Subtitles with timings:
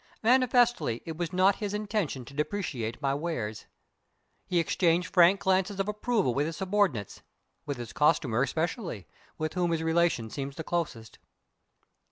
[0.23, 3.67] Manifestly it was not his intention to depreciate my wares.
[4.47, 7.21] He exchanged frank glances of approval with his subordinates
[7.67, 9.05] with his costumer especially,
[9.37, 11.19] with whom his relation seems the closest.